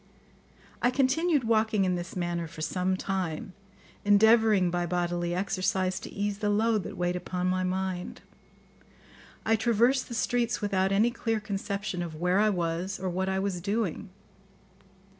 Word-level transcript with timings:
I 0.81 0.89
continued 0.89 1.43
walking 1.43 1.85
in 1.85 1.93
this 1.93 2.15
manner 2.15 2.47
for 2.47 2.61
some 2.63 2.97
time, 2.97 3.53
endeavouring 4.03 4.71
by 4.71 4.87
bodily 4.87 5.35
exercise 5.35 5.99
to 5.99 6.11
ease 6.11 6.39
the 6.39 6.49
load 6.49 6.81
that 6.85 6.97
weighed 6.97 7.15
upon 7.15 7.45
my 7.45 7.63
mind. 7.63 8.21
I 9.45 9.55
traversed 9.55 10.07
the 10.09 10.15
streets 10.15 10.59
without 10.59 10.91
any 10.91 11.11
clear 11.11 11.39
conception 11.39 12.01
of 12.01 12.15
where 12.15 12.39
I 12.39 12.49
was 12.49 12.99
or 12.99 13.11
what 13.11 13.29
I 13.29 13.37
was 13.37 13.61
doing. 13.61 14.09